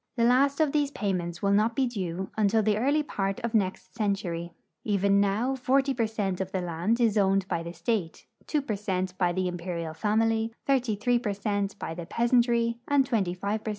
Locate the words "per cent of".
5.93-6.51